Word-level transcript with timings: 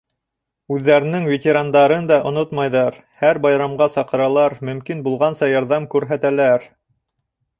Үҙҙәренең 0.75 1.27
ветерандарын 1.31 2.07
да 2.11 2.15
онотмайҙар: 2.29 2.97
һәр 3.23 3.41
байрамға 3.45 3.89
саҡыралар, 3.97 4.57
мөмкин 4.69 5.03
булғанса 5.09 5.51
ярҙам 5.53 5.85
күрһәтәләр. 5.95 6.69